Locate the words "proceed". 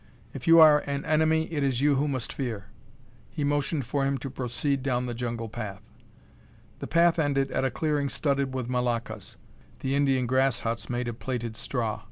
4.31-4.81